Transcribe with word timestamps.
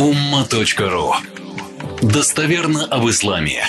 umma.ru 0.00 1.12
Достоверно 2.00 2.86
об 2.86 3.06
исламе. 3.10 3.62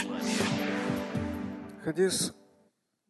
Хадис, 1.84 2.34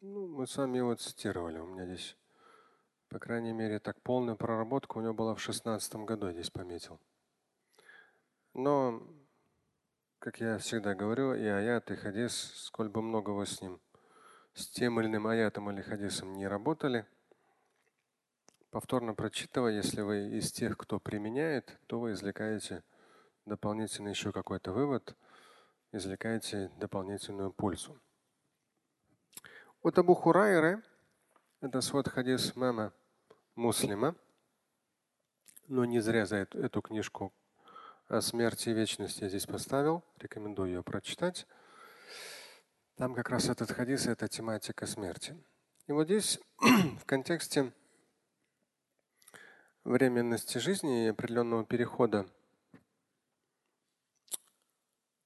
ну, 0.02 0.28
мы 0.28 0.48
с 0.48 0.58
вами 0.58 0.78
его 0.80 0.96
цитировали. 0.96 1.60
У 1.60 1.68
меня 1.68 1.86
здесь, 1.86 2.18
по 3.10 3.20
крайней 3.20 3.54
мере, 3.54 3.78
так 3.78 4.02
полная 4.02 4.34
проработка 4.34 4.98
у 4.98 5.02
него 5.02 5.14
была 5.14 5.36
в 5.36 5.40
шестнадцатом 5.40 6.08
году, 6.08 6.28
я 6.28 6.34
здесь 6.34 6.50
пометил. 6.50 7.00
Но, 8.56 9.04
как 10.18 10.40
я 10.40 10.58
всегда 10.58 10.96
говорю, 10.96 11.36
и 11.36 11.46
аят, 11.46 11.92
и 11.92 11.96
хадис, 11.96 12.34
сколь 12.56 12.90
бы 12.90 13.04
много 13.04 13.30
вы 13.30 13.46
с 13.46 13.62
ним, 13.62 13.80
с 14.56 14.68
тем 14.68 15.00
или 15.00 15.06
иным 15.06 15.28
аятом 15.28 15.70
или 15.70 15.84
хадисом 15.84 16.34
не 16.34 16.48
работали, 16.48 17.06
повторно 18.72 19.14
прочитывая, 19.14 19.74
если 19.74 20.02
вы 20.02 20.40
из 20.40 20.52
тех, 20.52 20.76
кто 20.76 21.00
применяет, 21.00 21.78
то 21.86 22.00
вы 22.00 22.14
извлекаете 22.14 22.82
дополнительно 23.46 24.10
еще 24.10 24.32
какой-то 24.32 24.72
вывод, 24.72 25.16
извлекаете 25.92 26.72
дополнительную 26.78 27.52
пользу. 27.52 28.00
Вот 29.84 29.98
Абу 29.98 30.14
Хурайры, 30.14 30.82
это 31.60 31.82
свод 31.82 32.08
хадис 32.08 32.56
мама 32.56 32.94
муслима, 33.56 34.16
но 35.68 35.86
не 35.86 36.00
зря 36.00 36.26
за 36.26 36.38
эту, 36.38 36.60
эту 36.60 36.82
книжку 36.82 37.34
о 38.08 38.22
смерти 38.22 38.70
и 38.70 38.74
вечности 38.74 39.24
я 39.24 39.30
здесь 39.30 39.46
поставил, 39.46 40.04
рекомендую 40.18 40.70
ее 40.70 40.84
прочитать. 40.84 41.48
Там 42.96 43.16
как 43.16 43.30
раз 43.30 43.50
этот 43.50 43.72
хадис– 43.72 44.06
это 44.08 44.28
тематика 44.28 44.86
смерти. 44.86 45.36
И 45.88 45.92
вот 45.92 46.06
здесь 46.06 46.40
в 46.60 47.06
контексте 47.06 47.74
временности 49.84 50.58
жизни 50.60 51.06
и 51.06 51.10
определенного 51.10 51.66
перехода 51.66 52.28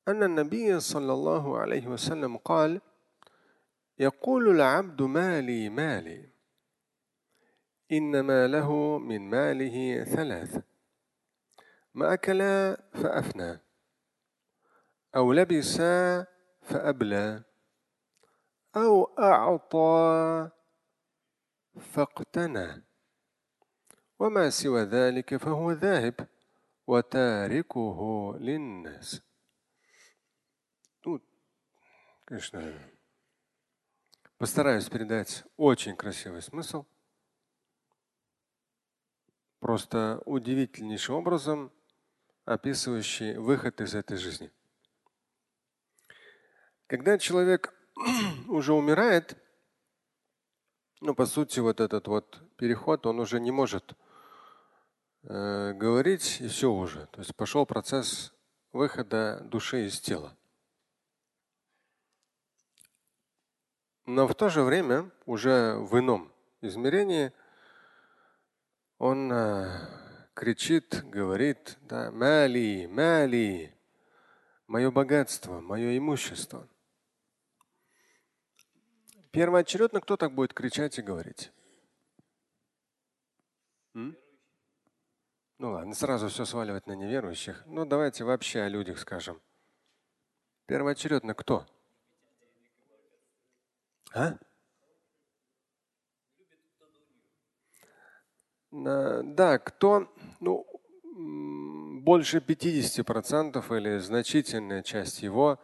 أن 0.08 0.24
النبي 0.24 0.80
صلى 0.80 1.14
الله 1.14 1.58
عليه 1.58 1.88
وسلم 1.88 2.38
قال 2.38 2.82
يقول 4.00 4.50
العبد 4.50 5.02
مالي 5.02 5.70
مالي 5.70 6.30
إنما 7.92 8.48
له 8.48 8.98
من 8.98 9.30
ماله 9.30 10.04
ثلاث 10.04 10.62
ما 11.94 12.14
أكل 12.14 12.40
فأفنى 12.94 13.60
أو 15.16 15.34
لبس 15.34 15.82
فأبلى 16.62 17.44
أو 18.76 19.04
أعطى 19.20 20.50
فاقتنى 21.80 22.84
وما 24.20 24.50
سوى 24.50 24.82
ذلك 24.82 25.36
فهو 25.36 25.72
ذاهب 25.72 26.28
وتاركه 26.88 28.34
للناس. 28.40 29.22
Конечно, 32.26 32.74
постараюсь 34.40 34.90
передать 34.90 35.44
очень 35.58 35.96
красивый 35.96 36.42
смысл. 36.42 36.86
Просто 39.60 40.24
удивительнейшим 40.26 41.16
образом 41.16 41.72
описывающий 42.44 43.38
выход 43.38 43.80
из 43.80 43.94
этой 43.94 44.18
жизни. 44.18 44.52
Когда 46.88 47.20
человек 47.20 47.76
уже 48.48 48.74
умирает, 48.74 49.38
ну, 51.02 51.14
по 51.14 51.28
сути, 51.28 51.60
вот 51.60 51.80
этот 51.80 52.08
вот 52.08 52.42
переход, 52.58 53.06
он 53.06 53.20
уже 53.20 53.40
не 53.40 53.52
может 53.52 53.94
э, 55.22 55.74
говорить, 55.74 56.42
и 56.42 56.48
все 56.48 56.72
уже. 56.72 57.06
То 57.08 57.22
есть 57.22 57.36
пошел 57.36 57.68
процесс 57.68 58.34
выхода 58.72 59.42
души 59.42 59.86
из 59.86 60.00
тела. 60.00 60.36
Но 64.06 64.28
в 64.28 64.36
то 64.36 64.50
же 64.50 64.62
время, 64.62 65.10
уже 65.26 65.76
в 65.78 65.98
ином 65.98 66.32
измерении, 66.62 67.32
он 69.00 69.32
э, 69.32 69.68
кричит, 70.36 71.04
говорит, 71.06 71.78
да, 71.82 72.12
мали, 72.12 72.86
мали, 72.86 73.76
мое 74.68 74.92
богатство, 74.92 75.60
мое 75.60 75.98
имущество. 75.98 76.68
Первоочередно 79.32 80.00
кто 80.02 80.18
так 80.18 80.34
будет 80.34 80.54
кричать 80.54 80.98
и 81.00 81.02
говорить? 81.02 81.52
М? 83.96 84.16
Ну 85.58 85.72
ладно, 85.72 85.96
сразу 85.96 86.28
все 86.28 86.46
сваливать 86.46 86.86
на 86.86 86.94
неверующих. 86.94 87.64
Ну 87.66 87.86
давайте 87.86 88.24
вообще 88.24 88.62
о 88.62 88.70
людях 88.70 89.00
скажем. 89.00 89.42
Первоочередно 90.68 91.34
кто? 91.34 91.66
А? 94.16 94.38
Да, 98.72 99.60
кто, 99.60 100.08
ну, 100.40 100.66
больше 102.02 102.38
50% 102.38 103.78
или 103.78 103.98
значительная 104.00 104.84
часть 104.84 105.22
его 105.22 105.60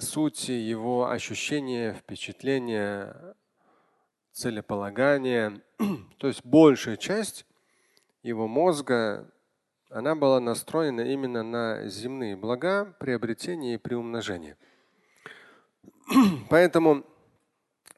сути, 0.00 0.52
его 0.52 1.08
ощущения, 1.08 1.94
впечатления, 1.94 3.34
целеполагания, 4.32 5.62
то 6.18 6.28
есть 6.28 6.44
большая 6.44 6.98
часть 6.98 7.46
его 8.22 8.46
мозга, 8.46 9.32
она 9.88 10.14
была 10.14 10.38
настроена 10.40 11.00
именно 11.00 11.42
на 11.42 11.88
земные 11.88 12.36
блага, 12.36 12.94
приобретение 13.00 13.76
и 13.76 13.78
приумножение. 13.78 14.58
Поэтому, 16.50 17.04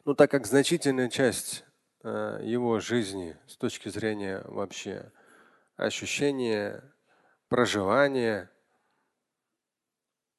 ну 0.04 0.14
так 0.14 0.30
как 0.30 0.46
значительная 0.46 1.10
часть 1.10 1.64
э, 2.02 2.40
его 2.42 2.80
жизни 2.80 3.36
с 3.46 3.56
точки 3.56 3.90
зрения 3.90 4.42
вообще 4.46 5.12
ощущения, 5.76 6.82
проживания 7.48 8.50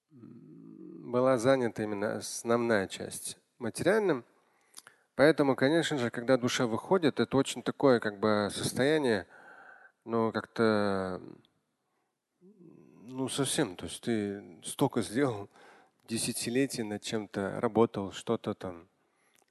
была 0.09 1.38
занята 1.38 1.84
именно 1.84 2.18
основная 2.18 2.88
часть 2.88 3.38
материальным. 3.59 4.25
Поэтому, 5.16 5.56
конечно 5.56 5.97
же, 5.97 6.09
когда 6.09 6.38
душа 6.38 6.66
выходит, 6.66 7.19
это 7.19 7.36
очень 7.38 7.62
такое 7.62 8.00
как 8.00 8.19
бы 8.19 8.50
состояние, 8.51 9.28
ну 10.06 10.31
как-то, 10.31 11.22
ну 13.03 13.28
совсем, 13.28 13.75
то 13.75 13.86
есть 13.86 14.01
ты 14.01 14.59
столько 14.63 15.01
сделал, 15.01 15.50
десятилетий 16.09 16.81
над 16.81 17.03
чем-то 17.03 17.62
работал, 17.62 18.12
что-то 18.12 18.56
там 18.56 18.90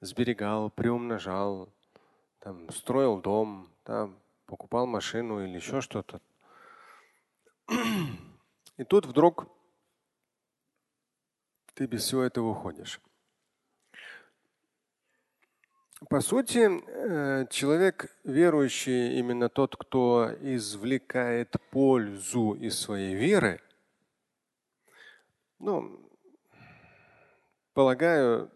сберегал, 0.00 0.70
приумножал, 0.70 1.68
там, 2.40 2.68
строил 2.70 3.20
дом, 3.20 3.70
там, 3.84 4.18
покупал 4.46 4.86
машину 4.86 5.44
или 5.44 5.54
еще 5.56 5.80
что-то. 5.80 6.20
И 8.76 8.84
тут 8.84 9.06
вдруг 9.06 9.46
ты 11.74 11.86
без 11.86 12.02
всего 12.02 12.22
этого 12.22 12.48
уходишь. 12.50 13.00
По 16.10 16.20
сути, 16.20 16.68
э, 16.70 17.46
человек 17.50 18.16
верующий, 18.24 19.18
именно 19.18 19.48
тот, 19.48 19.76
кто 19.76 20.30
извлекает 20.40 21.56
пользу 21.70 22.54
из 22.54 22.78
своей 22.78 23.14
веры, 23.14 23.60
ну, 25.58 26.07
Полагаю, 27.78 28.50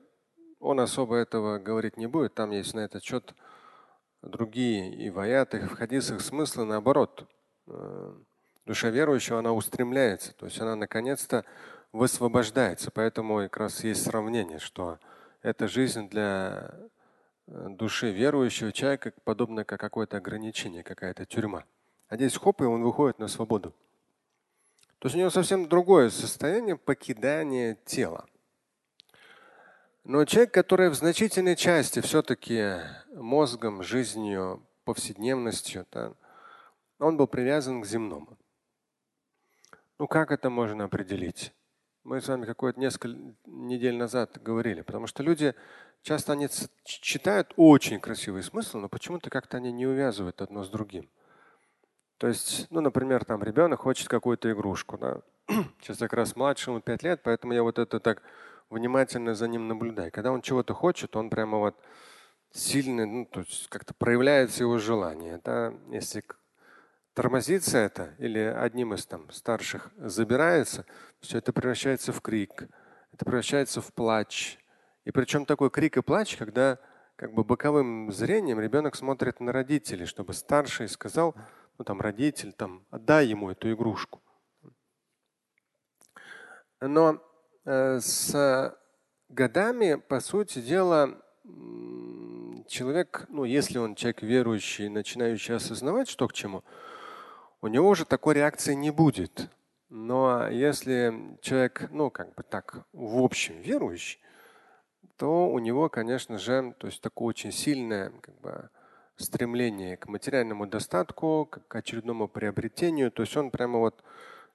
он 0.59 0.81
особо 0.81 1.15
этого 1.15 1.61
говорить 1.61 1.97
не 1.97 2.09
будет. 2.09 2.35
Там 2.35 2.51
есть 2.51 2.75
на 2.75 2.81
этот 2.81 3.05
счет 3.05 3.37
другие 4.21 4.93
и 4.93 5.11
в 5.11 5.21
аятах, 5.21 5.63
и 5.63 5.67
в 5.69 5.77
хадисах 5.77 6.21
смыслы 6.21 6.65
наоборот. 6.65 7.31
Э, 7.69 8.17
душа 8.67 8.91
верующего, 8.91 9.39
она 9.39 9.53
устремляется, 9.53 10.35
то 10.35 10.47
есть 10.47 10.61
она 10.61 10.75
наконец-то 10.75 11.45
высвобождается. 11.93 12.91
Поэтому 12.91 13.37
как 13.43 13.59
раз 13.59 13.85
есть 13.85 14.03
сравнение, 14.03 14.59
что 14.59 14.99
эта 15.41 15.69
жизнь 15.69 16.09
для 16.09 16.75
э, 17.47 17.69
души 17.69 18.11
верующего 18.11 18.73
человека 18.73 19.13
подобно 19.23 19.65
как 19.65 19.79
какое-то 19.79 20.17
ограничение, 20.17 20.83
какая-то 20.83 21.27
тюрьма. 21.27 21.63
А 22.09 22.17
здесь 22.17 22.37
хоп, 22.37 22.61
и 22.61 22.65
он 22.65 22.83
выходит 22.83 23.21
на 23.21 23.29
свободу. 23.29 23.73
То 24.99 25.07
есть 25.07 25.15
у 25.15 25.19
него 25.21 25.31
совсем 25.31 25.69
другое 25.69 26.11
состояние 26.11 26.77
покидания 26.77 27.79
тела. 27.85 28.27
Но 30.05 30.25
человек, 30.25 30.53
который 30.53 30.91
в 30.91 30.95
значительной 30.95 31.55
части 31.55 32.01
все-таки 32.01 32.81
мозгом, 33.15 33.85
жизнью, 33.85 34.67
повседневностью, 34.85 35.87
да, 35.93 36.15
он 36.99 37.17
был 37.17 37.29
привязан 37.29 37.83
к 37.83 37.87
земному. 37.87 38.37
Ну 40.01 40.09
как 40.09 40.33
это 40.33 40.51
можно 40.51 40.85
определить? 40.85 41.53
Мы 42.03 42.21
с 42.21 42.27
вами 42.27 42.47
какое-то 42.47 42.81
несколько 42.81 43.17
недель 43.47 43.95
назад 43.95 44.43
говорили, 44.43 44.81
потому 44.81 45.07
что 45.07 45.23
люди 45.23 45.55
часто 46.03 46.33
они 46.33 46.49
читают 46.83 47.53
очень 47.57 48.01
красивый 48.01 48.43
смысл, 48.43 48.79
но 48.79 48.89
почему-то 48.89 49.31
как-то 49.31 49.59
они 49.59 49.71
не 49.71 49.87
увязывают 49.87 50.43
одно 50.43 50.65
с 50.65 50.69
другим. 50.69 51.09
То 52.19 52.27
есть, 52.27 52.67
ну, 52.71 52.81
например, 52.81 53.25
там 53.25 53.45
ребенок 53.45 53.83
хочет 53.83 54.09
какую-то 54.09 54.51
игрушку, 54.51 54.99
да. 54.99 55.23
Сейчас 55.81 55.99
как 55.99 56.13
раз 56.13 56.35
младшему 56.35 56.81
5 56.81 57.03
лет, 57.05 57.21
поэтому 57.23 57.53
я 57.53 57.63
вот 57.63 57.79
это 57.79 58.01
так 58.01 58.23
внимательно 58.73 59.35
за 59.35 59.47
ним 59.49 59.69
наблюдаю. 59.69 60.11
Когда 60.11 60.33
он 60.33 60.43
чего-то 60.43 60.75
хочет, 60.75 61.15
он 61.17 61.31
прямо 61.31 61.59
вот 61.59 61.77
сильно, 62.51 63.07
ну, 63.07 63.27
то 63.27 63.41
есть 63.41 63.69
как-то 63.69 63.95
проявляется 63.95 64.65
его 64.65 64.79
желание. 64.79 65.41
Да? 65.45 65.73
Если 65.91 66.25
тормозится 67.15 67.79
это 67.79 68.15
или 68.19 68.39
одним 68.39 68.95
из 68.95 69.07
там 69.07 69.31
старших 69.31 69.91
забирается, 69.97 70.85
все 71.21 71.39
это 71.39 71.53
превращается 71.53 72.13
в 72.13 72.21
крик, 72.21 72.69
это 73.13 73.25
превращается 73.25 73.81
в 73.81 73.93
плач. 73.93 74.59
И 75.05 75.11
причем 75.11 75.47
такой 75.47 75.71
крик 75.71 75.97
и 75.97 76.03
плач, 76.03 76.37
когда 76.37 76.79
как 77.17 77.35
бы 77.35 77.45
боковым 77.45 78.11
зрением 78.11 78.61
ребенок 78.61 78.97
смотрит 78.97 79.41
на 79.41 79.53
родителей, 79.53 80.07
чтобы 80.07 80.33
старший 80.33 80.89
сказал, 80.89 81.35
ну 81.79 81.85
там 81.85 82.01
родитель, 82.01 82.53
там, 82.53 82.85
отдай 82.91 83.27
ему 83.27 83.51
эту 83.51 83.73
игрушку. 83.73 84.21
Но 86.81 87.23
с 87.65 88.77
годами, 89.29 89.95
по 89.95 90.21
сути 90.21 90.61
дела, 90.61 91.19
человек, 92.69 93.27
ну, 93.29 93.45
если 93.45 93.79
он 93.79 93.95
человек 93.95 94.23
верующий, 94.23 94.89
начинающий 94.89 95.55
осознавать, 95.55 96.09
что 96.09 96.29
к 96.29 96.33
чему, 96.33 96.65
у 97.61 97.69
него 97.69 97.89
уже 97.89 98.05
такой 98.05 98.35
реакции 98.35 98.75
не 98.75 98.91
будет. 98.91 99.51
Но 99.89 100.49
если 100.49 101.39
человек, 101.43 101.89
ну, 101.91 102.11
как 102.11 102.35
бы 102.35 102.43
так, 102.43 102.87
в 102.93 103.23
общем 103.23 103.61
верующий, 103.61 104.21
то 105.17 105.49
у 105.49 105.59
него, 105.59 105.89
конечно 105.89 106.39
же, 106.39 106.75
то 106.79 106.87
есть 106.87 107.01
такое 107.01 107.29
очень 107.29 107.53
сильное 107.53 108.11
как 108.23 108.41
бы, 108.41 108.71
стремление 109.17 109.97
к 109.97 110.09
материальному 110.09 110.67
достатку, 110.67 111.47
к 111.47 111.77
очередному 111.77 112.27
приобретению. 112.27 113.11
То 113.11 113.23
есть 113.23 113.37
он 113.37 113.51
прямо 113.51 113.79
вот 113.79 114.03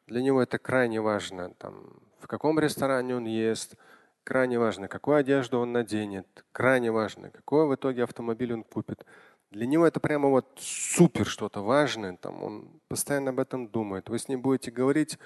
для 0.07 0.21
него 0.21 0.42
это 0.42 0.57
крайне 0.57 1.00
важно, 1.00 1.53
там, 1.53 2.01
в 2.19 2.28
каком 2.28 2.60
ресторане 2.60 3.16
он 3.16 3.25
ест, 3.25 3.75
крайне 4.24 4.60
важно, 4.60 4.88
какую 4.88 5.18
одежду 5.18 5.60
он 5.60 5.72
наденет, 5.72 6.28
крайне 6.52 6.92
важно, 6.92 7.30
какой 7.30 7.68
в 7.68 7.75
итоге 7.75 8.04
автомобиль 8.04 8.54
он 8.54 8.64
купит. 8.64 9.06
Для 9.52 9.66
него 9.66 9.88
это 9.88 10.00
прямо 10.00 10.30
вот 10.30 10.58
супер 10.60 11.25
что-то 11.25 11.64
важное, 11.64 12.18
там 12.18 12.44
он 12.44 12.81
постоянно 12.90 13.30
об 13.30 13.40
этом 13.40 13.69
думает. 13.69 14.10
Вы 14.10 14.19
с 14.19 14.28
ним 14.28 14.42
будете 14.42 14.72
говорить, 14.72 15.18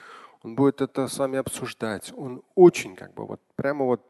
он 0.43 0.55
будет 0.55 0.81
это 0.81 1.07
с 1.07 1.17
вами 1.17 1.39
обсуждать. 1.39 2.13
Он 2.15 2.43
очень 2.55 2.95
как 2.95 3.13
бы 3.13 3.25
вот 3.25 3.41
прямо 3.55 3.85
вот 3.85 4.01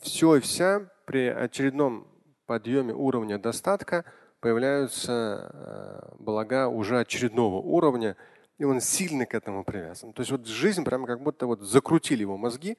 все 0.00 0.36
и 0.36 0.40
вся 0.40 0.88
при 1.04 1.26
очередном 1.26 2.06
подъеме 2.46 2.94
уровня 2.94 3.38
достатка 3.38 4.04
появляются 4.40 5.50
э, 5.52 6.14
блага 6.18 6.68
уже 6.68 7.00
очередного 7.00 7.56
уровня, 7.56 8.16
и 8.58 8.64
он 8.64 8.80
сильно 8.80 9.24
к 9.24 9.34
этому 9.34 9.64
привязан. 9.64 10.12
То 10.12 10.20
есть 10.20 10.32
вот 10.32 10.46
жизнь 10.46 10.84
прямо 10.84 11.06
как 11.06 11.22
будто 11.22 11.46
вот 11.46 11.60
закрутили 11.60 12.22
его 12.22 12.36
мозги 12.36 12.76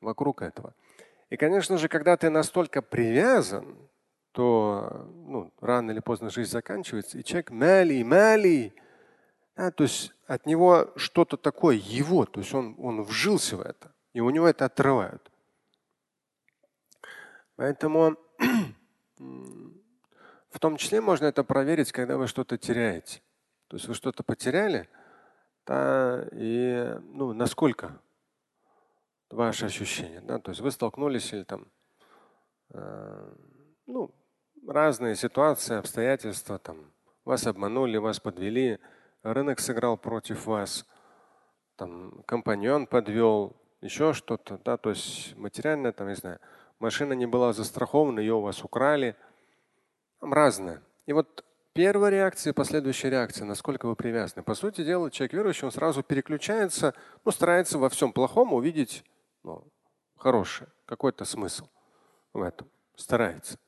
вокруг 0.00 0.42
этого. 0.42 0.74
И, 1.30 1.36
конечно 1.36 1.78
же, 1.78 1.88
когда 1.88 2.16
ты 2.16 2.28
настолько 2.28 2.82
привязан, 2.82 3.76
то 4.32 5.08
ну, 5.26 5.52
рано 5.60 5.90
или 5.90 6.00
поздно 6.00 6.30
жизнь 6.30 6.50
заканчивается, 6.50 7.18
и 7.18 7.24
человек 7.24 7.50
мали, 7.50 8.02
мали, 8.02 8.74
да, 9.56 9.70
то 9.70 9.84
есть 9.84 10.14
от 10.26 10.46
него 10.46 10.92
что-то 10.96 11.36
такое 11.36 11.76
его, 11.76 12.24
то 12.24 12.40
есть 12.40 12.52
он, 12.54 12.74
он 12.78 13.02
вжился 13.02 13.56
в 13.56 13.60
это, 13.62 13.92
и 14.14 14.20
у 14.20 14.30
него 14.30 14.46
это 14.46 14.66
отрывают. 14.66 15.30
Поэтому 17.56 18.16
в 19.18 20.58
том 20.58 20.76
числе 20.76 21.00
можно 21.00 21.26
это 21.26 21.44
проверить, 21.44 21.92
когда 21.92 22.16
вы 22.16 22.26
что-то 22.26 22.56
теряете. 22.56 23.20
То 23.68 23.76
есть 23.76 23.88
вы 23.88 23.94
что-то 23.94 24.22
потеряли, 24.22 24.88
да, 25.66 26.28
и 26.32 26.96
ну, 27.02 27.32
насколько 27.32 28.00
ваши 29.30 29.66
ощущения. 29.66 30.20
Да? 30.20 30.38
То 30.38 30.50
есть 30.50 30.60
вы 30.60 30.70
столкнулись 30.70 31.32
или 31.32 31.44
там, 31.44 31.66
э, 32.70 33.34
ну, 33.86 34.14
разные 34.66 35.16
ситуации, 35.16 35.76
обстоятельства, 35.76 36.58
там, 36.58 36.92
вас 37.24 37.46
обманули, 37.46 37.96
вас 37.96 38.20
подвели, 38.20 38.78
рынок 39.22 39.60
сыграл 39.60 39.96
против 39.96 40.46
вас, 40.46 40.86
там, 41.76 42.22
компаньон 42.26 42.86
подвел, 42.86 43.56
еще 43.80 44.12
что-то, 44.12 44.58
да, 44.64 44.76
то 44.76 44.90
есть 44.90 45.36
материально, 45.36 45.92
там, 45.92 46.08
не 46.08 46.14
знаю, 46.14 46.38
машина 46.78 47.14
не 47.14 47.26
была 47.26 47.52
застрахована, 47.52 48.20
ее 48.20 48.34
у 48.34 48.40
вас 48.40 48.62
украли. 48.64 49.16
Там 50.20 50.32
разное. 50.32 50.82
И 51.06 51.12
вот 51.12 51.44
первая 51.72 52.10
реакция, 52.10 52.52
последующая 52.52 53.10
реакция, 53.10 53.44
насколько 53.44 53.86
вы 53.86 53.96
привязаны. 53.96 54.42
По 54.42 54.54
сути 54.54 54.84
дела, 54.84 55.10
человек 55.10 55.32
верующий, 55.32 55.64
он 55.64 55.72
сразу 55.72 56.02
переключается, 56.02 56.94
ну, 57.24 57.32
старается 57.32 57.78
во 57.78 57.88
всем 57.88 58.12
плохом 58.12 58.52
увидеть 58.52 59.04
ну, 59.42 59.64
хорошее, 60.16 60.70
какой-то 60.86 61.24
смысл 61.24 61.68
в 62.32 62.42
этом. 62.42 62.68
Старается. 62.96 63.58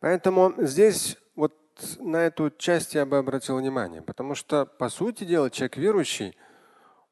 Поэтому 0.00 0.54
здесь 0.58 1.18
вот 1.34 1.54
на 1.98 2.18
эту 2.18 2.50
часть 2.50 2.94
я 2.94 3.04
бы 3.04 3.18
обратил 3.18 3.58
внимание, 3.58 4.00
потому 4.00 4.34
что, 4.34 4.64
по 4.64 4.88
сути 4.88 5.24
дела, 5.24 5.50
человек 5.50 5.76
верующий, 5.76 6.36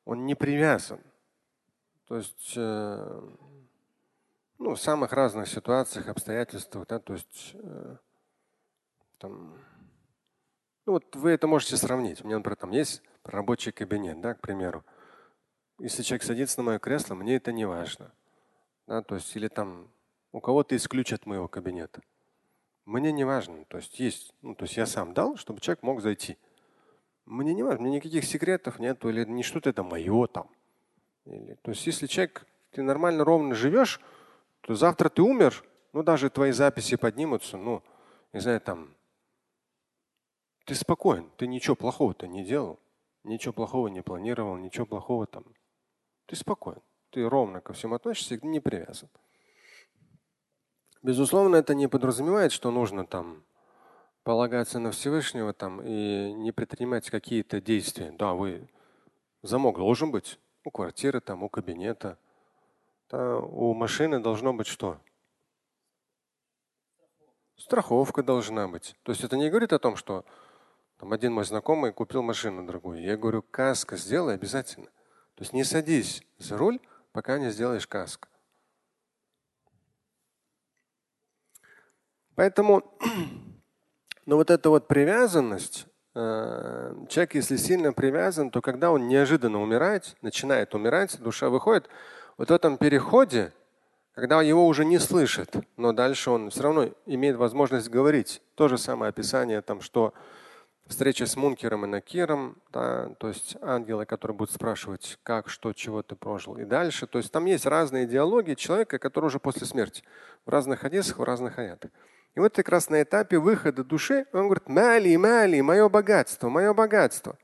он 0.04 0.24
не 0.24 0.36
привязан. 0.36 1.00
То 2.06 2.16
есть 2.16 2.52
э, 2.56 3.20
ну, 4.58 4.74
в 4.74 4.80
самых 4.80 5.12
разных 5.12 5.48
ситуациях, 5.48 6.08
обстоятельствах, 6.08 6.86
да, 6.86 7.00
то 7.00 7.14
есть 7.14 7.50
э, 7.54 7.96
там, 9.18 9.58
ну 10.86 10.92
вот 10.92 11.16
вы 11.16 11.30
это 11.30 11.46
можете 11.46 11.76
сравнить. 11.76 12.22
У 12.22 12.26
меня, 12.26 12.38
например, 12.38 12.56
там 12.56 12.70
есть 12.70 13.02
рабочий 13.24 13.72
кабинет, 13.72 14.20
да, 14.20 14.34
к 14.34 14.40
примеру. 14.40 14.84
Если 15.78 16.02
человек 16.02 16.22
садится 16.22 16.60
на 16.60 16.64
мое 16.64 16.78
кресло, 16.78 17.14
мне 17.14 17.36
это 17.36 17.52
не 17.52 17.66
важно. 17.66 18.12
Да, 18.86 19.02
то 19.02 19.16
есть, 19.16 19.34
или 19.36 19.48
там 19.48 19.90
у 20.32 20.40
кого-то 20.40 20.76
исключат 20.76 21.26
моего 21.26 21.48
кабинета. 21.48 22.02
Мне 22.84 23.10
не 23.10 23.24
важно. 23.24 23.64
То 23.64 23.78
есть 23.78 23.98
есть, 23.98 24.32
ну, 24.42 24.54
то 24.54 24.64
есть 24.64 24.76
я 24.76 24.86
сам 24.86 25.12
дал, 25.12 25.36
чтобы 25.36 25.60
человек 25.60 25.82
мог 25.82 26.00
зайти. 26.00 26.38
Мне 27.24 27.52
не 27.52 27.64
важно, 27.64 27.82
мне 27.82 27.96
никаких 27.96 28.24
секретов 28.24 28.78
нету, 28.78 29.08
или 29.08 29.24
не 29.24 29.42
что-то 29.42 29.70
это 29.70 29.82
мое 29.82 30.28
там. 30.28 30.48
Или, 31.24 31.54
то 31.62 31.72
есть 31.72 31.84
если 31.86 32.06
человек, 32.06 32.46
ты 32.70 32.82
нормально, 32.82 33.24
ровно 33.24 33.54
живешь, 33.54 34.00
то 34.60 34.76
завтра 34.76 35.08
ты 35.08 35.22
умер, 35.22 35.64
ну 35.92 36.04
даже 36.04 36.30
твои 36.30 36.52
записи 36.52 36.96
поднимутся, 36.96 37.56
ну, 37.56 37.82
не 38.32 38.38
знаю, 38.38 38.60
там, 38.60 38.94
ты 40.66 40.74
спокоен, 40.74 41.30
ты 41.36 41.46
ничего 41.46 41.76
плохого-то 41.76 42.26
не 42.26 42.44
делал, 42.44 42.80
ничего 43.22 43.52
плохого 43.52 43.86
не 43.86 44.02
планировал, 44.02 44.56
ничего 44.56 44.84
плохого 44.84 45.26
там. 45.26 45.44
Ты 46.26 46.34
спокоен, 46.34 46.82
ты 47.10 47.26
ровно 47.26 47.60
ко 47.60 47.72
всему 47.72 47.94
относишься, 47.94 48.38
не 48.44 48.58
привязан. 48.58 49.08
Безусловно, 51.02 51.54
это 51.54 51.74
не 51.76 51.86
подразумевает, 51.86 52.50
что 52.50 52.72
нужно 52.72 53.06
там 53.06 53.44
полагаться 54.24 54.80
на 54.80 54.90
Всевышнего 54.90 55.52
там 55.52 55.80
и 55.82 56.32
не 56.32 56.50
предпринимать 56.50 57.10
какие-то 57.10 57.60
действия. 57.60 58.10
Да, 58.10 58.32
вы 58.32 58.68
замок 59.42 59.76
должен 59.76 60.10
быть 60.10 60.40
у 60.64 60.72
квартиры, 60.72 61.20
там, 61.20 61.44
у 61.44 61.48
кабинета, 61.48 62.18
да, 63.08 63.38
у 63.38 63.72
машины 63.72 64.18
должно 64.18 64.52
быть 64.52 64.66
что? 64.66 65.00
Страховка 67.54 68.24
должна 68.24 68.66
быть. 68.66 68.96
То 69.04 69.12
есть 69.12 69.22
это 69.22 69.36
не 69.36 69.48
говорит 69.48 69.72
о 69.72 69.78
том, 69.78 69.94
что 69.94 70.24
там 70.98 71.12
один 71.12 71.32
мой 71.32 71.44
знакомый 71.44 71.92
купил 71.92 72.22
машину 72.22 72.66
другую. 72.66 73.02
Я 73.02 73.16
говорю, 73.16 73.42
каска 73.42 73.96
сделай 73.96 74.34
обязательно. 74.34 74.86
То 75.34 75.42
есть 75.42 75.52
не 75.52 75.64
садись 75.64 76.22
за 76.38 76.56
руль, 76.56 76.80
пока 77.12 77.38
не 77.38 77.50
сделаешь 77.50 77.86
каско. 77.86 78.28
Поэтому, 82.34 82.82
ну 84.26 84.36
вот 84.36 84.50
эта 84.50 84.70
вот 84.70 84.88
привязанность, 84.88 85.86
э, 86.14 86.94
человек, 87.08 87.34
если 87.34 87.56
сильно 87.56 87.92
привязан, 87.92 88.50
то 88.50 88.60
когда 88.60 88.90
он 88.90 89.08
неожиданно 89.08 89.60
умирает, 89.60 90.16
начинает 90.22 90.74
умирать, 90.74 91.18
душа 91.20 91.48
выходит, 91.48 91.88
вот 92.36 92.50
в 92.50 92.52
этом 92.52 92.76
переходе, 92.76 93.52
когда 94.14 94.40
его 94.40 94.66
уже 94.66 94.84
не 94.84 94.98
слышит, 94.98 95.56
но 95.76 95.92
дальше 95.92 96.30
он 96.30 96.50
все 96.50 96.62
равно 96.62 96.90
имеет 97.04 97.36
возможность 97.36 97.90
говорить. 97.90 98.42
То 98.54 98.68
же 98.68 98.78
самое 98.78 99.10
описание, 99.10 99.60
там, 99.60 99.80
что 99.80 100.14
встреча 100.86 101.26
с 101.26 101.36
Мункером 101.36 101.84
и 101.84 101.88
Накиром, 101.88 102.56
да, 102.72 103.10
то 103.18 103.28
есть 103.28 103.56
ангелы, 103.60 104.06
которые 104.06 104.36
будут 104.36 104.54
спрашивать, 104.54 105.18
как, 105.22 105.48
что, 105.48 105.72
чего 105.72 106.02
ты 106.02 106.14
прожил 106.14 106.56
и 106.56 106.64
дальше. 106.64 107.06
То 107.06 107.18
есть 107.18 107.32
там 107.32 107.44
есть 107.46 107.66
разные 107.66 108.06
диалоги 108.06 108.54
человека, 108.54 108.98
который 108.98 109.26
уже 109.26 109.40
после 109.40 109.66
смерти 109.66 110.02
в 110.44 110.50
разных 110.50 110.80
хадисах, 110.80 111.18
в 111.18 111.22
разных 111.24 111.58
аятах. 111.58 111.90
И 112.34 112.40
вот 112.40 112.54
как 112.54 112.68
раз 112.68 112.90
на 112.90 113.02
этапе 113.02 113.38
выхода 113.38 113.82
души 113.82 114.26
он 114.32 114.44
говорит, 114.44 114.68
мали, 114.68 115.16
мали, 115.16 115.60
мое 115.60 115.88
богатство, 115.88 116.48
мое 116.48 116.72
богатство. 116.72 117.38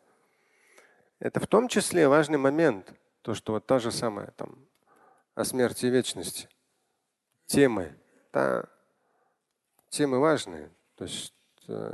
Это 1.19 1.41
в 1.41 1.47
том 1.47 1.69
числе 1.69 2.09
важный 2.09 2.39
момент, 2.39 2.93
то, 3.23 3.35
что 3.35 3.53
вот 3.53 3.67
та 3.67 3.79
же 3.79 3.91
самая 3.91 4.33
там 4.37 4.59
о 5.35 5.45
смерти 5.45 5.87
и 5.87 5.91
вечности. 5.91 6.49
Темы. 7.47 7.97
Да, 8.33 8.65
темы 9.89 10.19
важные. 10.19 10.71
То 10.97 11.05
есть 11.05 11.33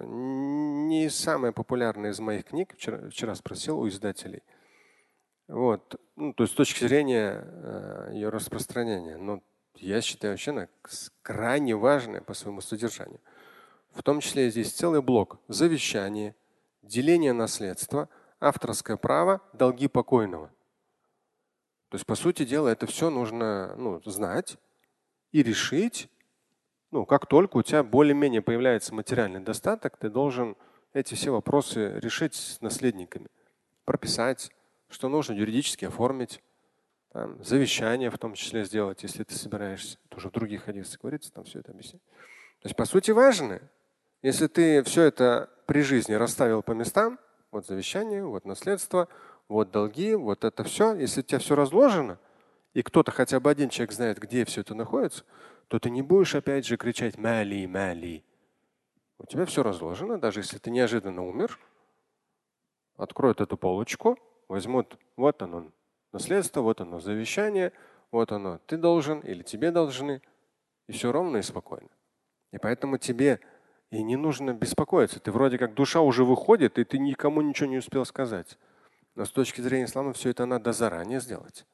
не 0.04 1.08
самая 1.10 1.52
популярная 1.52 2.10
из 2.10 2.20
моих 2.20 2.46
книг. 2.46 2.74
Вчера, 2.76 3.08
вчера 3.10 3.34
спросил 3.34 3.80
у 3.80 3.88
издателей. 3.88 4.42
Вот. 5.48 6.00
Ну, 6.16 6.32
то 6.34 6.44
есть 6.44 6.54
с 6.54 6.56
точки 6.56 6.86
зрения 6.86 7.44
э, 7.44 8.10
ее 8.12 8.28
распространения. 8.28 9.16
Но 9.16 9.42
я 9.74 10.00
считаю 10.00 10.34
вообще 10.34 10.50
она 10.50 10.68
крайне 11.22 11.74
важная 11.74 12.20
по 12.20 12.34
своему 12.34 12.60
содержанию. 12.60 13.20
В 13.92 14.02
том 14.02 14.20
числе 14.20 14.50
здесь 14.50 14.72
целый 14.72 15.02
блок 15.02 15.38
завещание, 15.48 16.34
деление 16.82 17.32
наследства, 17.32 18.08
авторское 18.40 18.96
право, 18.96 19.40
долги 19.52 19.88
покойного. 19.88 20.50
То 21.88 21.94
есть, 21.94 22.06
по 22.06 22.14
сути 22.14 22.44
дела, 22.44 22.68
это 22.68 22.86
все 22.86 23.08
нужно 23.08 23.74
ну, 23.76 24.00
знать 24.04 24.58
и 25.32 25.42
решить. 25.42 26.10
Ну, 26.90 27.04
как 27.04 27.26
только 27.26 27.58
у 27.58 27.62
тебя 27.62 27.82
более-менее 27.82 28.40
появляется 28.40 28.94
материальный 28.94 29.40
достаток, 29.40 29.96
ты 29.98 30.08
должен 30.08 30.56
эти 30.94 31.14
все 31.14 31.30
вопросы 31.30 31.98
решить 32.00 32.34
с 32.34 32.60
наследниками, 32.62 33.28
прописать, 33.84 34.50
что 34.88 35.08
нужно 35.08 35.34
юридически 35.34 35.84
оформить, 35.84 36.42
там, 37.12 37.42
завещание 37.44 38.10
в 38.10 38.18
том 38.18 38.34
числе 38.34 38.64
сделать, 38.64 39.02
если 39.02 39.24
ты 39.24 39.34
собираешься. 39.34 39.98
Это 40.06 40.16
уже 40.16 40.28
в 40.28 40.32
других 40.32 40.64
хадисах 40.64 41.00
говорится, 41.00 41.32
там 41.32 41.44
все 41.44 41.60
это 41.60 41.72
объяснять. 41.72 42.02
То 42.60 42.66
есть, 42.66 42.76
по 42.76 42.86
сути, 42.86 43.10
важно, 43.10 43.60
если 44.22 44.46
ты 44.46 44.82
все 44.82 45.04
это 45.04 45.50
при 45.66 45.82
жизни 45.82 46.14
расставил 46.14 46.62
по 46.62 46.72
местам, 46.72 47.18
вот 47.50 47.66
завещание, 47.66 48.24
вот 48.24 48.44
наследство, 48.44 49.08
вот 49.48 49.70
долги, 49.70 50.14
вот 50.14 50.44
это 50.44 50.64
все. 50.64 50.94
Если 50.94 51.20
у 51.20 51.22
тебя 51.22 51.38
все 51.38 51.54
разложено, 51.54 52.18
и 52.74 52.82
кто-то 52.82 53.10
хотя 53.10 53.40
бы 53.40 53.50
один 53.50 53.68
человек 53.68 53.92
знает, 53.92 54.18
где 54.18 54.44
все 54.44 54.60
это 54.60 54.74
находится, 54.74 55.24
то 55.68 55.78
ты 55.78 55.90
не 55.90 56.02
будешь 56.02 56.34
опять 56.34 56.66
же 56.66 56.76
кричать 56.76 57.18
мали, 57.18 57.66
мали. 57.66 58.24
У 59.18 59.26
тебя 59.26 59.44
все 59.44 59.62
разложено, 59.62 60.18
даже 60.18 60.40
если 60.40 60.58
ты 60.58 60.70
неожиданно 60.70 61.26
умер, 61.26 61.58
откроют 62.96 63.40
эту 63.40 63.56
полочку, 63.56 64.18
возьмут, 64.48 64.98
вот 65.16 65.42
оно 65.42 65.70
наследство, 66.12 66.62
вот 66.62 66.80
оно 66.80 67.00
завещание, 67.00 67.72
вот 68.10 68.32
оно 68.32 68.58
ты 68.66 68.76
должен 68.76 69.20
или 69.20 69.42
тебе 69.42 69.70
должны, 69.70 70.22
и 70.86 70.92
все 70.92 71.12
ровно 71.12 71.38
и 71.38 71.42
спокойно. 71.42 71.90
И 72.52 72.58
поэтому 72.58 72.96
тебе 72.96 73.40
и 73.90 74.02
не 74.02 74.16
нужно 74.16 74.54
беспокоиться. 74.54 75.20
Ты 75.20 75.32
вроде 75.32 75.58
как 75.58 75.74
душа 75.74 76.00
уже 76.00 76.24
выходит, 76.24 76.78
и 76.78 76.84
ты 76.84 76.98
никому 76.98 77.40
ничего 77.42 77.68
не 77.68 77.78
успел 77.78 78.04
сказать. 78.04 78.58
Но 79.14 79.24
с 79.24 79.30
точки 79.30 79.60
зрения 79.60 79.84
ислама 79.84 80.12
все 80.12 80.30
это 80.30 80.46
надо 80.46 80.72
заранее 80.72 81.20
сделать. 81.20 81.66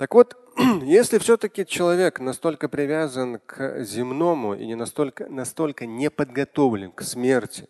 Так 0.00 0.14
вот, 0.14 0.34
если 0.82 1.18
все-таки 1.18 1.66
человек 1.66 2.20
настолько 2.20 2.70
привязан 2.70 3.38
к 3.38 3.84
земному 3.84 4.54
и 4.54 4.64
не 4.64 4.74
настолько, 4.74 5.28
настолько 5.28 5.84
не 5.84 6.08
подготовлен 6.08 6.90
к 6.90 7.02
смерти, 7.02 7.68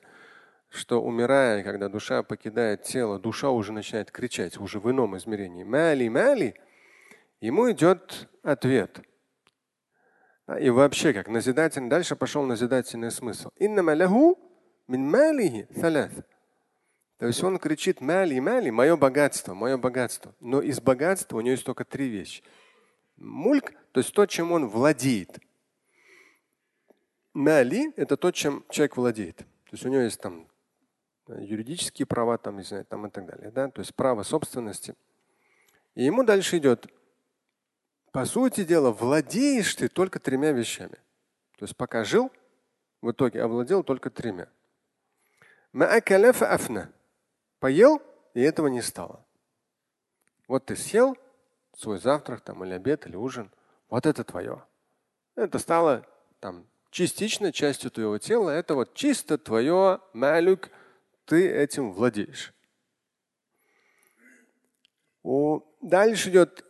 что 0.68 1.02
умирая, 1.02 1.64
когда 1.64 1.88
душа 1.88 2.22
покидает 2.22 2.84
тело, 2.84 3.18
душа 3.18 3.50
уже 3.50 3.72
начинает 3.72 4.12
кричать, 4.12 4.60
уже 4.60 4.78
в 4.78 4.88
ином 4.88 5.16
измерении, 5.16 5.64
мали, 5.64 6.06
мали, 6.06 6.54
ему 7.40 7.68
идет 7.72 8.28
ответ. 8.44 9.00
И 10.60 10.70
вообще, 10.70 11.12
как 11.12 11.26
назидательный, 11.26 11.90
дальше 11.90 12.14
пошел 12.14 12.44
назидательный 12.44 13.10
смысл. 13.10 13.50
То 17.20 17.26
есть 17.26 17.44
он 17.44 17.58
кричит 17.58 18.00
мали, 18.00 18.38
мали, 18.38 18.70
мое 18.70 18.96
богатство, 18.96 19.52
мое 19.52 19.76
богатство. 19.76 20.34
Но 20.40 20.62
из 20.62 20.80
богатства 20.80 21.36
у 21.36 21.42
него 21.42 21.50
есть 21.50 21.64
только 21.64 21.84
три 21.84 22.08
вещи. 22.08 22.42
Мульк, 23.18 23.74
то 23.92 24.00
есть 24.00 24.14
то, 24.14 24.24
чем 24.24 24.52
он 24.52 24.66
владеет. 24.66 25.38
Мали– 27.34 27.92
это 27.96 28.16
то, 28.16 28.30
чем 28.32 28.64
человек 28.70 28.96
владеет. 28.96 29.36
То 29.36 29.72
есть 29.72 29.84
у 29.84 29.90
него 29.90 30.00
есть 30.00 30.18
там 30.18 30.48
юридические 31.28 32.06
права, 32.06 32.38
там, 32.38 32.56
не 32.56 32.62
знаю, 32.62 32.86
там 32.86 33.06
и 33.06 33.10
так 33.10 33.26
далее. 33.26 33.50
Да? 33.50 33.68
То 33.68 33.82
есть 33.82 33.94
право 33.94 34.22
собственности. 34.22 34.94
И 35.94 36.04
ему 36.04 36.24
дальше 36.24 36.56
идет. 36.56 36.86
По 38.12 38.24
сути 38.24 38.64
дела, 38.64 38.92
владеешь 38.92 39.74
ты 39.74 39.88
только 39.88 40.20
тремя 40.20 40.52
вещами. 40.52 40.96
То 41.58 41.64
есть 41.66 41.76
пока 41.76 42.02
жил, 42.02 42.32
в 43.02 43.10
итоге 43.10 43.42
овладел 43.42 43.84
только 43.84 44.08
тремя. 44.08 44.48
Поел, 47.60 48.02
и 48.34 48.40
этого 48.40 48.66
не 48.68 48.82
стало. 48.82 49.24
Вот 50.48 50.66
ты 50.66 50.76
съел 50.76 51.16
свой 51.76 51.98
завтрак 51.98 52.40
там, 52.40 52.64
или 52.64 52.72
обед, 52.72 53.06
или 53.06 53.16
ужин. 53.16 53.50
Вот 53.88 54.06
это 54.06 54.24
твое. 54.24 54.64
Это 55.36 55.58
стало 55.58 56.06
там 56.40 56.66
частично 56.90 57.52
частью 57.52 57.90
твоего 57.90 58.18
тела. 58.18 58.50
Это 58.50 58.74
вот 58.74 58.94
чисто 58.94 59.38
твое 59.38 60.00
малюк. 60.12 60.70
Ты 61.26 61.48
этим 61.48 61.92
владеешь. 61.92 62.52
О, 65.22 65.62
дальше 65.80 66.30
идет 66.30 66.64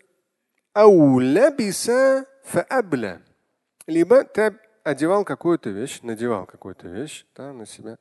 либо 3.86 4.24
ты 4.24 4.58
одевал 4.84 5.24
какую-то 5.24 5.70
вещь, 5.70 6.00
надевал 6.02 6.46
какую-то 6.46 6.88
вещь 6.88 7.26
да, 7.34 7.52
на 7.52 7.66
себя. 7.66 7.98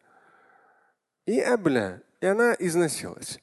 И 1.30 1.40
абля, 1.42 2.02
и 2.22 2.26
она 2.26 2.56
износилась. 2.58 3.40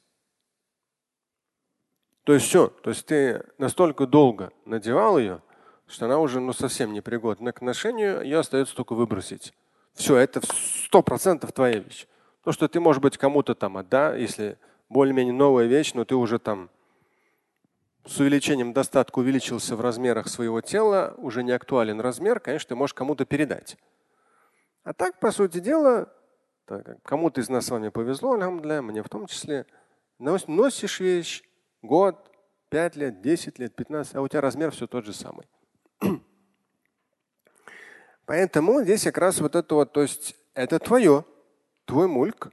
То 2.25 2.33
есть 2.33 2.47
все, 2.47 2.67
то 2.67 2.89
есть 2.89 3.05
ты 3.05 3.45
настолько 3.57 4.05
долго 4.05 4.51
надевал 4.65 5.17
ее, 5.17 5.41
что 5.87 6.03
она 6.03 6.19
уже 6.19 6.41
ну, 6.41 6.51
совсем 6.51 6.91
непригодна 6.91 7.53
к 7.53 7.61
ношению, 7.61 8.23
ее 8.23 8.39
остается 8.39 8.75
только 8.75 8.93
выбросить. 8.93 9.53
Все, 9.93 10.17
это 10.17 10.41
сто 10.83 11.01
процентов 11.01 11.53
твоя 11.53 11.79
вещь. 11.79 12.07
То, 12.43 12.51
что 12.51 12.67
ты, 12.67 12.81
может 12.81 13.01
быть, 13.01 13.17
кому-то 13.17 13.55
там 13.55 13.77
отда, 13.77 14.17
если 14.17 14.57
более-менее 14.89 15.33
новая 15.33 15.67
вещь, 15.67 15.93
но 15.93 16.03
ты 16.03 16.15
уже 16.15 16.39
там 16.39 16.69
с 18.05 18.19
увеличением 18.19 18.73
достатка 18.73 19.19
увеличился 19.19 19.77
в 19.77 19.79
размерах 19.79 20.27
своего 20.27 20.59
тела, 20.59 21.15
уже 21.19 21.41
не 21.41 21.53
актуален 21.53 22.01
размер, 22.01 22.41
конечно, 22.41 22.67
ты 22.67 22.75
можешь 22.75 22.93
кому-то 22.93 23.23
передать. 23.23 23.77
А 24.83 24.91
так, 24.91 25.21
по 25.21 25.31
сути 25.31 25.59
дела, 25.59 26.11
Кому-то 27.03 27.41
из 27.41 27.49
нас 27.49 27.65
с 27.65 27.69
вами 27.69 27.89
повезло, 27.89 28.33
алхамдуля, 28.33 28.81
мне 28.81 29.01
в 29.01 29.09
том 29.09 29.27
числе. 29.27 29.65
Носишь 30.19 30.99
вещь 30.99 31.43
год, 31.81 32.31
пять 32.69 32.95
лет, 32.95 33.21
десять 33.21 33.59
лет, 33.59 33.75
пятнадцать, 33.75 34.15
а 34.15 34.21
у 34.21 34.27
тебя 34.27 34.41
размер 34.41 34.71
все 34.71 34.87
тот 34.87 35.05
же 35.05 35.13
самый. 35.13 35.47
Поэтому 38.25 38.81
здесь 38.81 39.03
как 39.03 39.17
раз 39.17 39.39
вот 39.39 39.55
это 39.55 39.75
вот, 39.75 39.93
то 39.93 40.01
есть 40.01 40.35
это 40.53 40.79
твое, 40.79 41.23
твой 41.85 42.07
мульк, 42.07 42.51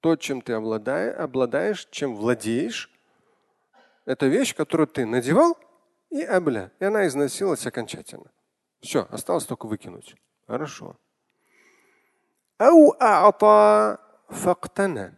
то, 0.00 0.16
чем 0.16 0.42
ты 0.42 0.52
обладаешь, 0.52 1.16
обладаешь, 1.16 1.88
чем 1.90 2.14
владеешь. 2.14 2.90
Это 4.04 4.26
вещь, 4.26 4.54
которую 4.54 4.86
ты 4.86 5.06
надевал 5.06 5.56
и 6.10 6.20
абля, 6.22 6.70
и 6.78 6.84
она 6.84 7.06
износилась 7.06 7.66
окончательно. 7.66 8.30
Все, 8.80 9.06
осталось 9.10 9.46
только 9.46 9.66
выкинуть. 9.66 10.14
Хорошо. 10.46 10.98
أو 12.61 12.91
أعطى 13.01 13.97
فاقتنى. 14.29 15.13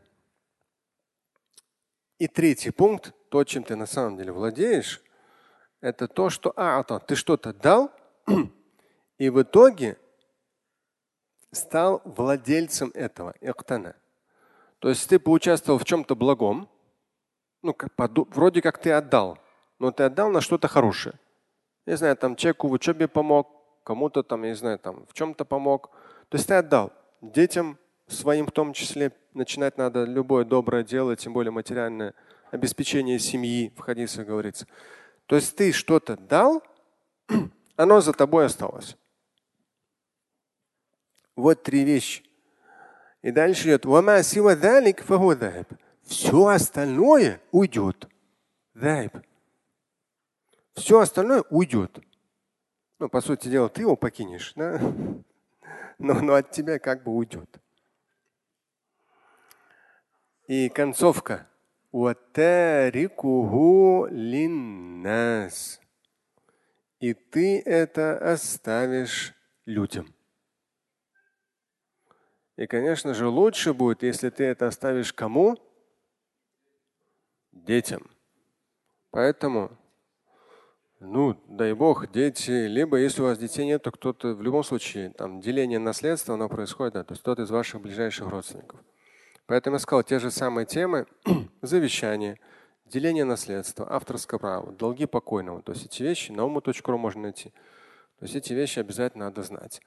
И 2.19 2.27
третий 2.27 2.69
пункт, 2.69 3.13
то, 3.29 3.43
чем 3.43 3.63
ты 3.63 3.75
на 3.75 3.87
самом 3.87 4.17
деле 4.17 4.31
владеешь, 4.31 5.01
это 5.81 6.07
то, 6.07 6.29
что 6.29 6.53
аата, 6.55 6.99
ты 6.99 7.15
что-то 7.15 7.51
дал, 7.51 7.89
и 9.17 9.29
в 9.29 9.41
итоге 9.41 9.97
стал 11.51 12.01
владельцем 12.05 12.91
этого. 12.93 13.33
Иктана. 13.41 13.95
То 14.79 14.89
есть 14.89 15.09
ты 15.09 15.19
поучаствовал 15.19 15.79
в 15.79 15.85
чем-то 15.85 16.15
благом, 16.15 16.69
ну, 17.63 17.73
как, 17.73 17.91
вроде 18.35 18.61
как 18.61 18.77
ты 18.77 18.91
отдал, 18.91 19.39
но 19.79 19.91
ты 19.91 20.03
отдал 20.03 20.29
на 20.29 20.41
что-то 20.41 20.67
хорошее. 20.67 21.15
Не 21.85 21.97
знаю, 21.97 22.15
там 22.17 22.35
человеку 22.35 22.67
в 22.67 22.73
учебе 22.73 23.07
помог, 23.07 23.49
кому-то 23.83 24.21
там, 24.21 24.43
я 24.43 24.49
не 24.49 24.55
знаю, 24.55 24.77
там 24.79 25.05
в 25.07 25.13
чем-то 25.13 25.45
помог. 25.45 25.89
То 26.29 26.37
есть 26.37 26.47
ты 26.47 26.53
отдал 26.53 26.93
детям 27.20 27.78
своим 28.06 28.46
в 28.46 28.52
том 28.52 28.72
числе 28.72 29.12
начинать 29.34 29.76
надо 29.78 30.04
любое 30.04 30.44
доброе 30.44 30.84
дело, 30.84 31.16
тем 31.16 31.32
более 31.32 31.50
материальное 31.50 32.14
обеспечение 32.50 33.18
семьи, 33.18 33.72
в 33.76 33.80
хадисах 33.80 34.26
говорится. 34.26 34.66
То 35.26 35.36
есть 35.36 35.56
ты 35.56 35.72
что-то 35.72 36.16
дал, 36.16 36.62
оно 37.76 38.00
за 38.00 38.12
тобой 38.12 38.46
осталось. 38.46 38.96
Вот 41.34 41.62
три 41.62 41.84
вещи. 41.84 42.24
И 43.22 43.30
дальше 43.30 43.68
идет. 43.68 43.84
Все 46.02 46.46
остальное 46.46 47.40
уйдет. 47.50 48.08
Все 50.74 51.00
остальное 51.00 51.42
уйдет. 51.50 51.98
Ну, 52.98 53.08
по 53.08 53.20
сути 53.20 53.48
дела, 53.48 53.68
ты 53.68 53.82
его 53.82 53.96
покинешь. 53.96 54.52
Да? 54.54 54.80
Но, 55.98 56.14
но 56.20 56.34
от 56.34 56.50
тебя 56.50 56.78
как 56.78 57.02
бы 57.02 57.12
уйдет. 57.12 57.60
И 60.46 60.68
концовка. 60.68 61.48
И 67.00 67.14
ты 67.14 67.60
это 67.60 68.18
оставишь 68.32 69.34
людям. 69.64 70.14
И, 72.56 72.66
конечно 72.66 73.12
же, 73.12 73.26
лучше 73.26 73.74
будет, 73.74 74.02
если 74.02 74.30
ты 74.30 74.44
это 74.44 74.66
оставишь 74.66 75.12
кому? 75.12 75.56
Детям. 77.52 78.10
Поэтому, 79.10 79.76
ну, 81.00 81.36
дай 81.46 81.74
бог, 81.74 82.10
дети, 82.10 82.66
либо 82.66 82.96
если 82.96 83.20
у 83.20 83.26
вас 83.26 83.38
детей 83.38 83.66
нет, 83.66 83.82
то 83.82 83.90
кто-то 83.90 84.34
в 84.34 84.42
любом 84.42 84.64
случае, 84.64 85.10
там, 85.10 85.40
деление 85.40 85.78
наследства, 85.78 86.34
оно 86.34 86.48
происходит, 86.48 86.94
да, 86.94 87.04
то 87.04 87.12
есть 87.12 87.22
кто-то 87.22 87.42
из 87.42 87.50
ваших 87.50 87.82
ближайших 87.82 88.28
родственников. 88.28 88.80
Поэтому 89.46 89.76
я 89.76 89.80
сказал, 89.80 90.02
те 90.02 90.18
же 90.18 90.30
самые 90.30 90.64
темы, 90.64 91.06
завещание, 91.62 92.40
деление 92.86 93.24
наследства, 93.24 93.86
авторское 93.92 94.40
право, 94.40 94.72
долги 94.72 95.06
покойного. 95.06 95.62
То 95.62 95.72
есть 95.72 95.84
эти 95.84 96.02
вещи 96.02 96.32
на 96.32 96.44
уму.ру 96.44 96.98
можно 96.98 97.22
найти. 97.22 97.50
То 98.18 98.24
есть 98.24 98.34
эти 98.34 98.54
вещи 98.54 98.78
обязательно 98.78 99.26
надо 99.26 99.42
знать. 99.42 99.82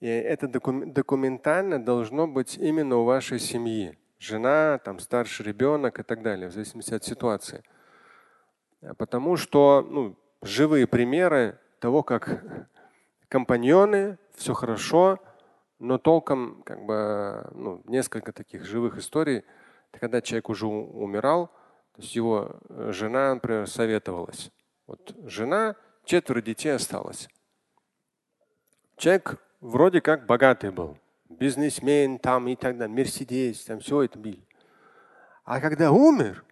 И 0.00 0.06
это 0.06 0.46
документально 0.46 1.84
должно 1.84 2.26
быть 2.26 2.56
именно 2.58 2.98
у 2.98 3.04
вашей 3.04 3.40
семьи. 3.40 3.98
Жена, 4.18 4.78
там, 4.78 5.00
старший 5.00 5.46
ребенок 5.46 5.98
и 5.98 6.02
так 6.02 6.22
далее, 6.22 6.48
в 6.48 6.52
зависимости 6.52 6.94
от 6.94 7.04
ситуации. 7.04 7.62
Потому 8.96 9.36
что 9.36 9.86
ну, 9.90 10.16
живые 10.44 10.86
примеры 10.86 11.58
того, 11.78 12.02
как 12.02 12.68
компаньоны, 13.28 14.18
все 14.34 14.54
хорошо, 14.54 15.18
но 15.78 15.98
толком 15.98 16.62
как 16.64 16.84
бы 16.84 17.50
ну, 17.52 17.82
несколько 17.86 18.32
таких 18.32 18.64
живых 18.64 18.98
историй, 18.98 19.44
когда 19.90 20.20
человек 20.20 20.48
уже 20.48 20.66
умирал, 20.66 21.48
то 21.94 22.02
есть 22.02 22.14
его 22.16 22.56
э, 22.68 22.90
жена, 22.92 23.34
например, 23.34 23.68
советовалась. 23.68 24.50
Вот 24.86 25.14
жена, 25.24 25.76
четверо 26.04 26.40
детей 26.40 26.70
осталось. 26.70 27.28
Человек 28.96 29.38
вроде 29.60 30.00
как 30.00 30.26
богатый 30.26 30.70
был, 30.70 30.98
бизнесмен 31.28 32.18
там 32.18 32.48
и 32.48 32.56
так 32.56 32.76
далее, 32.78 32.94
Мерседес, 32.94 33.64
там 33.64 33.80
все 33.80 34.02
это 34.02 34.18
били. 34.18 34.46
А 35.44 35.60
когда 35.60 35.90
умер, 35.90 36.44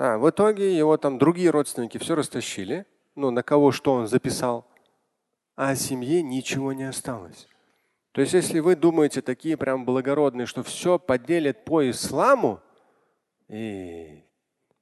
да, 0.00 0.16
в 0.16 0.30
итоге 0.30 0.74
его 0.74 0.96
там 0.96 1.18
другие 1.18 1.50
родственники 1.50 1.98
все 1.98 2.14
растащили, 2.14 2.86
ну 3.16 3.30
на 3.30 3.42
кого 3.42 3.70
что 3.70 3.92
он 3.92 4.06
записал, 4.06 4.66
а 5.56 5.74
семье 5.74 6.22
ничего 6.22 6.72
не 6.72 6.84
осталось. 6.84 7.46
То 8.12 8.22
есть, 8.22 8.32
если 8.32 8.60
вы 8.60 8.76
думаете 8.76 9.20
такие 9.20 9.58
прям 9.58 9.84
благородные, 9.84 10.46
что 10.46 10.62
все 10.62 10.98
поделят 10.98 11.66
по 11.66 11.88
исламу, 11.90 12.62
и 13.48 14.24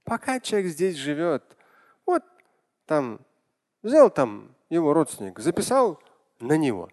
пока 0.04 0.38
человек 0.38 0.70
здесь 0.70 0.94
живет, 0.94 1.56
вот 2.06 2.22
там 2.87 3.18
взял 3.82 4.10
там 4.10 4.54
его 4.70 4.92
родственник, 4.92 5.40
записал 5.40 6.00
на 6.38 6.56
него 6.56 6.90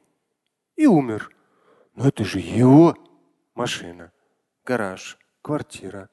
и 0.76 0.88
умер. 0.88 1.30
Но 1.94 2.08
это 2.08 2.24
же 2.24 2.40
его 2.40 2.96
машина, 3.54 4.12
гараж, 4.64 5.20
квартира, 5.44 6.10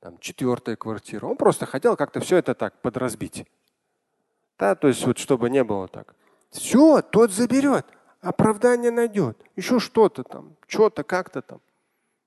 там 0.00 0.18
четвертая 0.18 0.76
квартира. 0.76 1.26
Он 1.26 1.36
просто 1.36 1.66
хотел 1.66 1.96
как-то 1.96 2.20
все 2.20 2.36
это 2.36 2.54
так 2.54 2.80
подразбить. 2.80 3.46
Да, 4.58 4.74
то 4.74 4.88
есть 4.88 5.04
вот 5.06 5.18
чтобы 5.18 5.50
не 5.50 5.64
было 5.64 5.88
так. 5.88 6.14
Все, 6.50 7.02
тот 7.02 7.32
заберет, 7.32 7.86
оправдание 8.20 8.90
найдет, 8.90 9.36
еще 9.56 9.78
что-то 9.78 10.22
там, 10.22 10.56
что-то 10.66 11.04
как-то 11.04 11.42
там. 11.42 11.60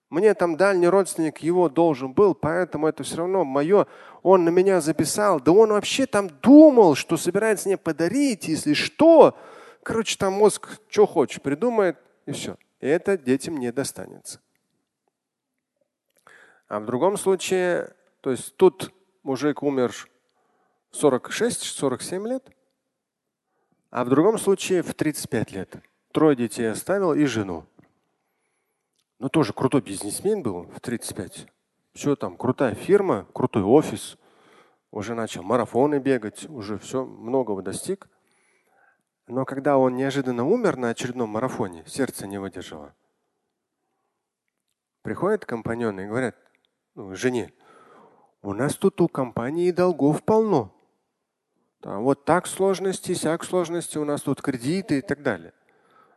Мне 0.10 0.34
там 0.34 0.58
дальний 0.58 0.88
родственник 0.88 1.38
его 1.40 1.70
должен 1.70 2.14
был, 2.14 2.34
поэтому 2.34 2.88
это 2.88 3.04
все 3.04 3.18
равно 3.18 3.46
мое. 3.46 3.86
Он 4.24 4.44
на 4.44 4.50
меня 4.50 4.82
записал. 4.82 5.40
Да 5.40 5.52
он 5.52 5.70
вообще 5.70 6.08
там 6.08 6.30
думал, 6.42 6.96
что 6.96 7.16
собирается 7.16 7.68
мне 7.70 7.78
подарить, 7.78 8.48
если 8.48 8.74
что. 8.74 9.38
Короче, 9.84 10.18
там 10.18 10.34
мозг 10.34 10.68
что 10.90 11.06
хочешь 11.06 11.42
придумает, 11.42 11.98
и 12.26 12.32
все. 12.32 12.58
И 12.80 12.88
это 12.88 13.20
детям 13.20 13.58
не 13.58 13.72
достанется. 13.72 14.40
А 16.70 16.80
в 16.80 16.86
другом 16.86 17.18
случае, 17.18 17.96
то 18.22 18.30
есть 18.30 18.56
тут 18.56 18.94
мужик 19.24 19.64
умер 19.64 19.92
46-47 20.94 22.28
лет, 22.28 22.48
а 23.90 24.06
в 24.06 24.10
другом 24.10 24.38
случае 24.38 24.84
в 24.84 24.94
35 24.94 25.52
лет. 25.52 25.76
Трое 26.12 26.36
детей 26.36 26.70
оставил 26.70 27.14
и 27.14 27.26
жену. 27.26 27.66
Ну 29.18 29.30
тоже 29.30 29.52
крутой 29.52 29.82
бизнесмен 29.82 30.44
был 30.44 30.64
в 30.64 30.80
35. 30.80 31.48
Все 31.94 32.16
там, 32.16 32.38
крутая 32.38 32.76
фирма, 32.76 33.26
крутой 33.34 33.64
офис. 33.64 34.18
Уже 34.92 35.16
начал 35.16 35.42
марафоны 35.42 35.98
бегать, 35.98 36.48
уже 36.50 36.78
все, 36.78 37.04
многого 37.04 37.64
достиг. 37.64 38.08
Но 39.26 39.44
когда 39.44 39.80
он 39.80 39.96
неожиданно 39.96 40.46
умер 40.46 40.78
на 40.78 40.90
очередном 40.90 41.30
марафоне, 41.30 41.84
сердце 41.88 42.28
не 42.28 42.40
выдержало. 42.40 42.96
Приходят 45.02 45.46
компаньоны 45.46 46.02
и 46.02 46.08
говорят 46.08 46.36
ну, 46.96 47.16
жене, 47.16 47.54
у 48.42 48.54
нас 48.54 48.76
тут 48.76 49.02
у 49.02 49.08
компании 49.08 49.72
долгов 49.72 50.24
полно. 50.24 50.74
Там, 51.82 52.04
вот 52.04 52.26
так 52.26 52.48
сложности, 52.48 53.14
сяк 53.14 53.44
сложности, 53.44 53.98
у 53.98 54.06
нас 54.06 54.22
тут 54.22 54.42
кредиты 54.42 55.00
и 55.00 55.02
так 55.02 55.22
далее. 55.22 55.54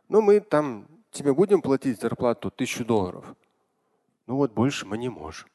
Но 0.09 0.21
мы 0.21 0.39
там 0.39 0.87
тебе 1.11 1.33
будем 1.33 1.61
платить 1.61 2.01
зарплату 2.01 2.51
тысячу 2.51 2.83
долларов. 2.83 3.35
Ну 4.25 4.35
вот 4.35 4.51
больше 4.51 4.85
мы 4.85 4.97
не 4.97 5.09
можем. 5.09 5.49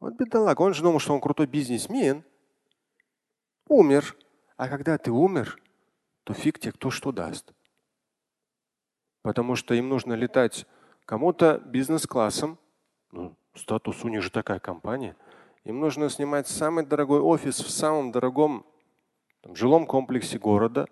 Вот 0.00 0.14
бедолаг, 0.14 0.58
он 0.60 0.74
же 0.74 0.82
думал, 0.82 0.98
что 0.98 1.14
он 1.14 1.20
крутой 1.20 1.46
бизнесмен. 1.46 2.24
Умер. 3.68 4.16
А 4.56 4.68
когда 4.68 4.98
ты 4.98 5.10
умер, 5.10 5.58
то 6.24 6.32
фиг 6.32 6.58
тебе 6.58 6.72
кто 6.72 6.90
что 6.90 7.10
даст. 7.10 7.52
Потому 9.22 9.56
что 9.56 9.74
им 9.74 9.88
нужно 9.88 10.14
летать 10.14 10.66
кому-то 11.06 11.58
бизнес-классом. 11.64 12.58
Ну, 13.10 13.36
статус 13.54 14.04
у 14.04 14.08
них 14.08 14.22
же 14.22 14.30
такая 14.30 14.58
компания. 14.58 15.16
Им 15.64 15.80
нужно 15.80 16.10
снимать 16.10 16.46
самый 16.46 16.84
дорогой 16.84 17.20
офис 17.20 17.60
в 17.60 17.70
самом 17.70 18.12
дорогом 18.12 18.66
там, 19.42 19.56
жилом 19.56 19.86
комплексе 19.86 20.38
города. 20.38 20.86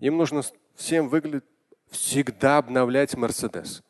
Им 0.00 0.18
нужно 0.18 0.42
всем 0.74 1.08
выглядеть 1.08 1.44
всегда 1.90 2.58
обновлять 2.58 3.16
Мерседес. 3.16 3.82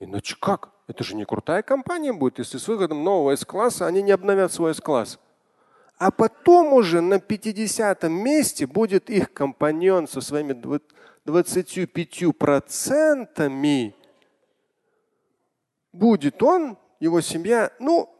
Иначе 0.00 0.36
как? 0.38 0.70
Это 0.86 1.02
же 1.02 1.16
не 1.16 1.24
крутая 1.24 1.62
компания 1.62 2.12
будет, 2.12 2.38
если 2.38 2.58
с 2.58 2.68
выходом 2.68 3.02
нового 3.04 3.32
S-класса 3.32 3.86
они 3.86 4.02
не 4.02 4.12
обновят 4.12 4.52
свой 4.52 4.72
S-класс. 4.72 5.18
А 5.96 6.10
потом 6.10 6.72
уже 6.72 7.00
на 7.00 7.20
50 7.20 8.02
месте 8.04 8.66
будет 8.66 9.08
их 9.08 9.32
компаньон 9.32 10.08
со 10.08 10.20
своими 10.20 10.52
25 11.24 12.36
процентами. 12.36 13.94
Будет 15.92 16.42
он, 16.42 16.76
его 17.04 17.20
семья, 17.20 17.70
ну, 17.78 18.10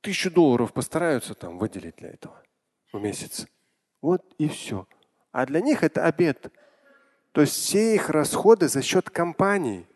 тысячу 0.00 0.28
долларов 0.28 0.72
постараются 0.72 1.34
там 1.34 1.58
выделить 1.58 1.96
для 1.96 2.10
этого 2.10 2.42
в 2.92 3.00
месяц. 3.00 3.46
Вот 4.00 4.20
и 4.36 4.48
все. 4.48 4.88
А 5.30 5.46
для 5.46 5.60
них 5.60 5.84
это 5.84 6.04
обед. 6.04 6.52
То 7.30 7.40
есть 7.42 7.54
все 7.54 7.94
их 7.94 8.10
расходы 8.10 8.68
за 8.68 8.82
счет 8.82 9.08
компании. 9.10 9.86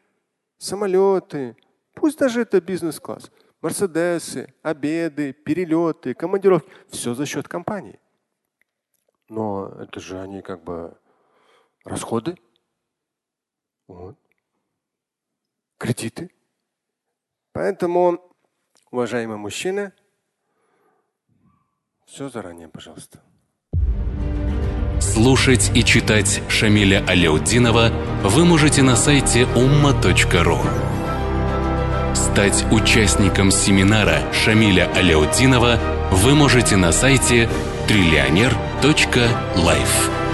Самолеты, 0.58 1.56
пусть 1.92 2.18
даже 2.18 2.42
это 2.42 2.60
бизнес-класс. 2.60 3.32
Мерседесы, 3.60 4.54
обеды, 4.62 5.32
перелеты, 5.32 6.14
командировки. 6.14 6.70
Все 6.88 7.14
за 7.14 7.26
счет 7.26 7.48
компании. 7.48 7.98
Но 9.28 9.68
это 9.80 9.98
же 9.98 10.20
они 10.20 10.40
как 10.40 10.62
бы 10.62 10.96
расходы. 11.84 12.38
Вот. 13.88 14.16
Кредиты. 15.78 16.30
Поэтому, 17.52 18.35
уважаемые 18.90 19.38
мужчины, 19.38 19.92
все 22.06 22.28
заранее, 22.28 22.68
пожалуйста. 22.68 23.20
Слушать 25.00 25.70
и 25.74 25.84
читать 25.84 26.42
Шамиля 26.48 27.04
Аляутдинова 27.06 27.90
вы 28.22 28.44
можете 28.44 28.82
на 28.82 28.96
сайте 28.96 29.42
umma.ru. 29.42 30.58
Стать 32.14 32.64
участником 32.70 33.50
семинара 33.50 34.32
Шамиля 34.32 34.90
Аляутдинова 34.94 35.78
вы 36.12 36.34
можете 36.34 36.76
на 36.76 36.92
сайте 36.92 37.48
триллионер.life. 37.88 40.25